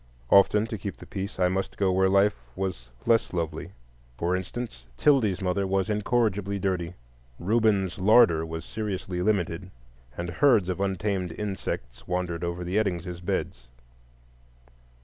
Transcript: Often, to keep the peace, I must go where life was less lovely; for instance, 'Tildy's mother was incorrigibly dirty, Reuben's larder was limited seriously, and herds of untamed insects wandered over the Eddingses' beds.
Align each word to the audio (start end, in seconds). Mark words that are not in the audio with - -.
Often, 0.31 0.65
to 0.65 0.79
keep 0.79 0.97
the 0.97 1.05
peace, 1.05 1.37
I 1.39 1.47
must 1.47 1.77
go 1.77 1.91
where 1.91 2.09
life 2.09 2.33
was 2.55 2.89
less 3.05 3.33
lovely; 3.33 3.71
for 4.17 4.35
instance, 4.35 4.87
'Tildy's 4.97 5.41
mother 5.43 5.67
was 5.67 5.91
incorrigibly 5.91 6.57
dirty, 6.57 6.95
Reuben's 7.37 7.99
larder 7.99 8.43
was 8.43 8.65
limited 8.75 9.11
seriously, 9.21 9.71
and 10.17 10.29
herds 10.31 10.69
of 10.69 10.81
untamed 10.81 11.33
insects 11.33 12.07
wandered 12.07 12.43
over 12.43 12.63
the 12.63 12.77
Eddingses' 12.77 13.21
beds. 13.23 13.67